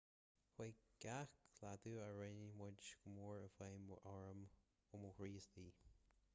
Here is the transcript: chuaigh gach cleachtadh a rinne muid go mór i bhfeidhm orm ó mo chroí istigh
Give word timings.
chuaigh 0.53 0.77
gach 1.03 1.33
cleachtadh 1.59 1.99
a 2.05 2.07
rinne 2.21 2.47
muid 2.63 2.81
go 2.87 3.13
mór 3.19 3.45
i 3.45 3.51
bhfeidhm 3.59 3.93
orm 4.15 4.43
ó 4.93 5.03
mo 5.05 5.15
chroí 5.19 5.33
istigh 5.45 5.85